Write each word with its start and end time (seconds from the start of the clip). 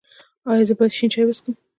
ایا 0.49 0.63
زه 0.69 0.73
باید 0.77 0.95
شین 0.97 1.09
چای 1.13 1.25
وڅښم؟ 1.27 1.53